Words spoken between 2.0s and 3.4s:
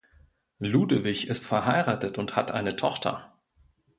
und hat eine Tochter.